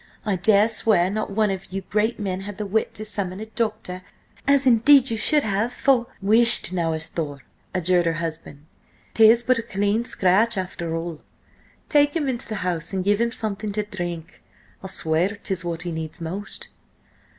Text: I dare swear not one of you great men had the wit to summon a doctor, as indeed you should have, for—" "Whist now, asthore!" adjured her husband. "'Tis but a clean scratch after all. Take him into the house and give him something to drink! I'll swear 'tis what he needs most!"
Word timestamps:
I 0.25 0.35
dare 0.35 0.67
swear 0.67 1.11
not 1.11 1.29
one 1.29 1.51
of 1.51 1.71
you 1.71 1.81
great 1.81 2.17
men 2.19 2.41
had 2.41 2.57
the 2.57 2.65
wit 2.65 2.95
to 2.95 3.05
summon 3.05 3.39
a 3.39 3.45
doctor, 3.45 4.01
as 4.47 4.65
indeed 4.65 5.11
you 5.11 5.15
should 5.17 5.43
have, 5.43 5.71
for—" 5.71 6.07
"Whist 6.23 6.73
now, 6.73 6.93
asthore!" 6.95 7.41
adjured 7.75 8.07
her 8.07 8.13
husband. 8.13 8.65
"'Tis 9.13 9.43
but 9.43 9.59
a 9.59 9.61
clean 9.61 10.03
scratch 10.03 10.57
after 10.57 10.95
all. 10.95 11.21
Take 11.87 12.15
him 12.15 12.27
into 12.27 12.47
the 12.47 12.55
house 12.65 12.93
and 12.93 13.05
give 13.05 13.21
him 13.21 13.31
something 13.31 13.71
to 13.73 13.83
drink! 13.83 14.41
I'll 14.81 14.89
swear 14.89 15.35
'tis 15.35 15.63
what 15.63 15.83
he 15.83 15.91
needs 15.91 16.19
most!" 16.19 16.69